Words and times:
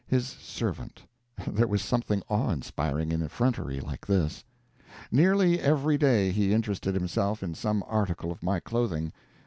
His 0.07 0.25
servant! 0.27 1.05
There 1.45 1.67
was 1.67 1.79
something 1.83 2.23
awe 2.27 2.49
inspiring 2.49 3.11
in 3.11 3.21
effrontery 3.21 3.79
like 3.79 4.07
this. 4.07 4.43
Nearly 5.11 5.59
every 5.59 5.95
day 5.99 6.31
he 6.31 6.53
interested 6.53 6.95
himself 6.95 7.43
in 7.43 7.53
some 7.53 7.83
article 7.85 8.31
of 8.31 8.41
my 8.41 8.59
clothing. 8.59 9.13